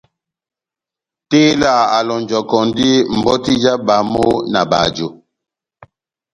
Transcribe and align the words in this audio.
Tela 1.29 1.73
a 1.97 1.99
lonjɔkɔndi 2.07 2.89
mbɔti 3.17 3.53
ja 3.63 3.73
bamo 3.85 4.25
na 4.51 4.61
bajo. 4.71 5.07